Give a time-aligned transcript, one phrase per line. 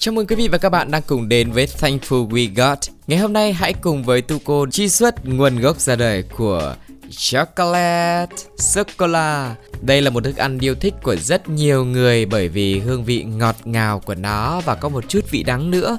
[0.00, 2.78] Chào mừng quý vị và các bạn đang cùng đến với Thankful We Got.
[3.06, 6.74] Ngày hôm nay hãy cùng với Tuco truy xuất nguồn gốc ra đời của
[7.10, 9.54] chocolate, sô-cô-la.
[9.82, 13.22] Đây là một thức ăn yêu thích của rất nhiều người bởi vì hương vị
[13.22, 15.98] ngọt ngào của nó và có một chút vị đắng nữa.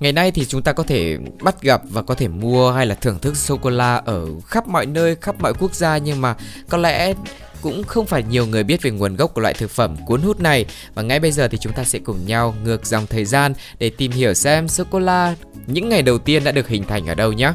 [0.00, 2.94] Ngày nay thì chúng ta có thể bắt gặp và có thể mua hay là
[2.94, 6.34] thưởng thức sô cô la ở khắp mọi nơi, khắp mọi quốc gia nhưng mà
[6.68, 7.14] có lẽ
[7.62, 10.40] cũng không phải nhiều người biết về nguồn gốc của loại thực phẩm cuốn hút
[10.40, 13.52] này và ngay bây giờ thì chúng ta sẽ cùng nhau ngược dòng thời gian
[13.78, 15.34] để tìm hiểu xem sô cô la
[15.66, 17.52] những ngày đầu tiên đã được hình thành ở đâu nhé.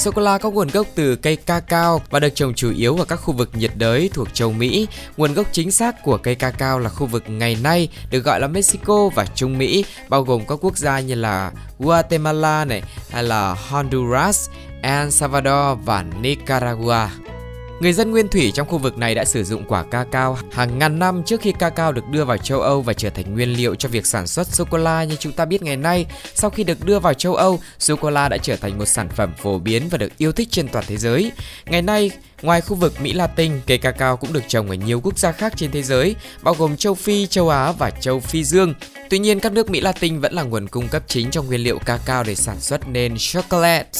[0.00, 3.04] Sô cô la có nguồn gốc từ cây cacao và được trồng chủ yếu ở
[3.04, 4.86] các khu vực nhiệt đới thuộc châu Mỹ.
[5.16, 8.46] Nguồn gốc chính xác của cây cacao là khu vực ngày nay được gọi là
[8.46, 13.54] Mexico và Trung Mỹ, bao gồm các quốc gia như là Guatemala này hay là
[13.54, 14.48] Honduras,
[14.82, 17.08] El Salvador và Nicaragua.
[17.80, 20.98] Người dân nguyên thủy trong khu vực này đã sử dụng quả cacao hàng ngàn
[20.98, 23.88] năm trước khi cacao được đưa vào châu Âu và trở thành nguyên liệu cho
[23.88, 26.06] việc sản xuất sô cô la như chúng ta biết ngày nay.
[26.34, 29.08] Sau khi được đưa vào châu Âu, sô cô la đã trở thành một sản
[29.08, 31.32] phẩm phổ biến và được yêu thích trên toàn thế giới.
[31.66, 32.10] Ngày nay,
[32.42, 35.52] Ngoài khu vực Mỹ Latin, cây cacao cũng được trồng ở nhiều quốc gia khác
[35.56, 38.74] trên thế giới, bao gồm châu Phi, châu Á và châu Phi Dương.
[39.10, 41.78] Tuy nhiên, các nước Mỹ Latin vẫn là nguồn cung cấp chính cho nguyên liệu
[41.78, 43.90] cacao để sản xuất nên chocolate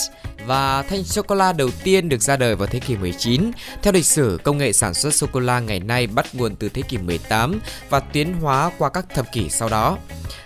[0.47, 3.51] và thanh sô cô la đầu tiên được ra đời vào thế kỷ 19.
[3.83, 6.69] Theo lịch sử, công nghệ sản xuất sô cô la ngày nay bắt nguồn từ
[6.69, 9.99] thế kỷ 18 và tiến hóa qua các thập kỷ sau đó.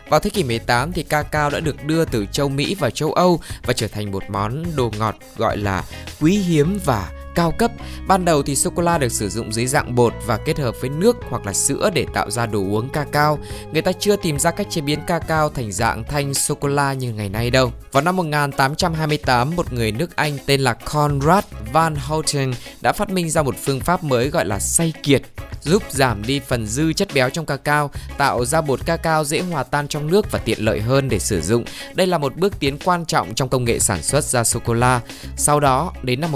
[0.08, 3.40] Vào thế kỷ 18 thì cacao đã được đưa từ châu Mỹ và châu Âu
[3.62, 5.84] và trở thành một món đồ ngọt gọi là
[6.20, 7.70] quý hiếm và cao cấp.
[8.06, 10.74] Ban đầu thì sô cô la được sử dụng dưới dạng bột và kết hợp
[10.80, 13.38] với nước hoặc là sữa để tạo ra đồ uống cacao.
[13.72, 16.92] Người ta chưa tìm ra cách chế biến cacao thành dạng thanh sô cô la
[16.92, 17.72] như ngày nay đâu.
[17.92, 23.30] Vào năm 1828, một người nước Anh tên là Conrad van Houten đã phát minh
[23.30, 25.22] ra một phương pháp mới gọi là xay kiệt
[25.64, 29.62] giúp giảm đi phần dư chất béo trong cacao, tạo ra bột cacao dễ hòa
[29.62, 31.64] tan trong nước và tiện lợi hơn để sử dụng.
[31.94, 34.74] Đây là một bước tiến quan trọng trong công nghệ sản xuất ra sô cô
[34.74, 35.00] la.
[35.36, 36.32] Sau đó, đến năm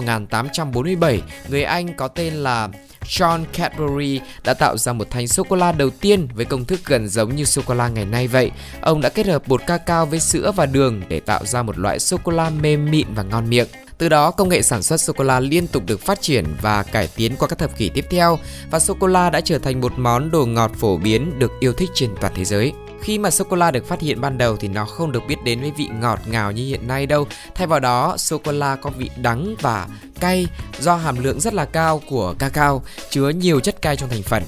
[0.97, 2.69] 1847, người Anh có tên là
[3.09, 6.81] John Cadbury đã tạo ra một thanh sô cô la đầu tiên với công thức
[6.87, 8.51] gần giống như sô cô la ngày nay vậy.
[8.81, 11.99] Ông đã kết hợp bột cacao với sữa và đường để tạo ra một loại
[11.99, 13.67] sô cô la mềm mịn và ngon miệng.
[13.99, 16.83] Từ đó, công nghệ sản xuất sô cô la liên tục được phát triển và
[16.83, 18.39] cải tiến qua các thập kỷ tiếp theo
[18.71, 21.73] và sô cô la đã trở thành một món đồ ngọt phổ biến được yêu
[21.73, 22.73] thích trên toàn thế giới.
[23.03, 25.37] Khi mà sô cô la được phát hiện ban đầu thì nó không được biết
[25.45, 27.27] đến với vị ngọt ngào như hiện nay đâu.
[27.55, 29.87] Thay vào đó, sô cô la có vị đắng và
[30.21, 30.47] cay
[30.81, 34.43] do hàm lượng rất là cao của cacao, chứa nhiều chất cay trong thành phần.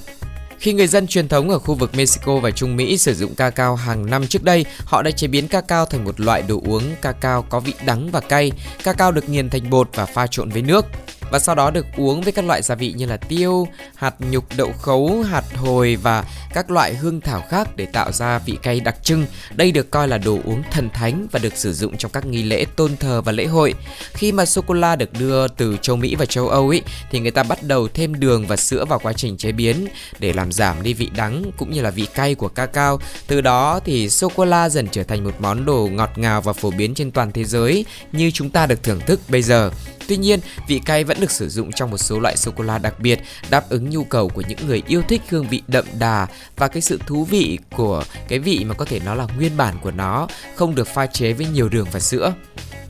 [0.59, 3.75] Khi người dân truyền thống ở khu vực Mexico và Trung Mỹ sử dụng cacao
[3.75, 7.41] hàng năm trước đây, họ đã chế biến cacao thành một loại đồ uống cacao
[7.41, 8.51] có vị đắng và cay.
[8.83, 10.85] Cacao được nghiền thành bột và pha trộn với nước
[11.31, 14.45] và sau đó được uống với các loại gia vị như là tiêu, hạt nhục
[14.57, 18.79] đậu khấu, hạt hồi và các loại hương thảo khác để tạo ra vị cay
[18.79, 19.25] đặc trưng.
[19.55, 22.43] Đây được coi là đồ uống thần thánh và được sử dụng trong các nghi
[22.43, 23.73] lễ tôn thờ và lễ hội.
[24.13, 26.81] Khi mà sô cô la được đưa từ châu Mỹ và châu Âu ấy
[27.11, 29.87] thì người ta bắt đầu thêm đường và sữa vào quá trình chế biến
[30.19, 32.99] để làm giảm đi vị đắng cũng như là vị cay của cacao.
[33.27, 36.53] Từ đó thì sô cô la dần trở thành một món đồ ngọt ngào và
[36.53, 39.71] phổ biến trên toàn thế giới như chúng ta được thưởng thức bây giờ.
[40.07, 42.77] Tuy nhiên, vị cay vẫn được sử dụng trong một số loại sô cô la
[42.77, 46.27] đặc biệt, đáp ứng nhu cầu của những người yêu thích hương vị đậm đà
[46.57, 49.75] và cái sự thú vị của cái vị mà có thể nó là nguyên bản
[49.81, 52.33] của nó, không được pha chế với nhiều đường và sữa.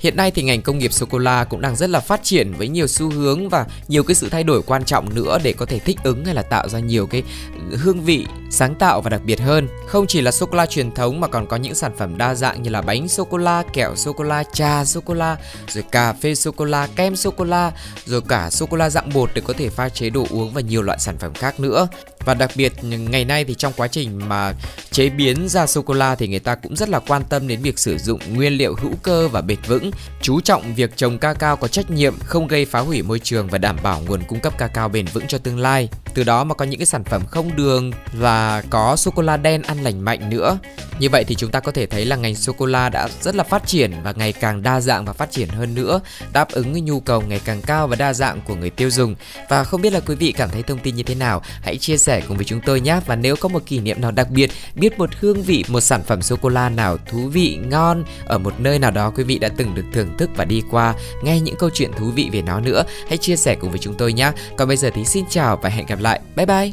[0.01, 2.53] Hiện nay thì ngành công nghiệp sô cô la cũng đang rất là phát triển
[2.53, 5.65] với nhiều xu hướng và nhiều cái sự thay đổi quan trọng nữa để có
[5.65, 7.23] thể thích ứng hay là tạo ra nhiều cái
[7.71, 9.67] hương vị sáng tạo và đặc biệt hơn.
[9.87, 12.35] Không chỉ là sô cô la truyền thống mà còn có những sản phẩm đa
[12.35, 15.37] dạng như là bánh sô cô la, kẹo sô cô la, trà sô cô la,
[15.67, 17.71] rồi cà phê sô cô la, kem sô cô la,
[18.05, 20.61] rồi cả sô cô la dạng bột để có thể pha chế đồ uống và
[20.61, 21.87] nhiều loại sản phẩm khác nữa
[22.25, 24.53] và đặc biệt ngày nay thì trong quá trình mà
[24.91, 27.61] chế biến ra sô cô la thì người ta cũng rất là quan tâm đến
[27.61, 29.91] việc sử dụng nguyên liệu hữu cơ và bền vững,
[30.21, 33.47] chú trọng việc trồng ca cao có trách nhiệm, không gây phá hủy môi trường
[33.47, 35.89] và đảm bảo nguồn cung cấp ca cao bền vững cho tương lai.
[36.13, 39.37] Từ đó mà có những cái sản phẩm không đường và có sô cô la
[39.37, 40.57] đen ăn lành mạnh nữa.
[40.99, 43.35] Như vậy thì chúng ta có thể thấy là ngành sô cô la đã rất
[43.35, 46.01] là phát triển và ngày càng đa dạng và phát triển hơn nữa,
[46.33, 49.15] đáp ứng nhu cầu ngày càng cao và đa dạng của người tiêu dùng.
[49.49, 51.97] Và không biết là quý vị cảm thấy thông tin như thế nào, hãy chia
[51.97, 52.99] sẻ cùng với chúng tôi nhé.
[53.05, 56.03] Và nếu có một kỷ niệm nào đặc biệt, biết một hương vị, một sản
[56.03, 59.39] phẩm sô cô la nào thú vị, ngon ở một nơi nào đó quý vị
[59.39, 60.93] đã từng được thưởng thức và đi qua,
[61.23, 63.93] nghe những câu chuyện thú vị về nó nữa, hãy chia sẻ cùng với chúng
[63.93, 64.31] tôi nhé.
[64.57, 66.19] Còn bây giờ thì xin chào và hẹn gặp lại.
[66.35, 66.71] Bye bye.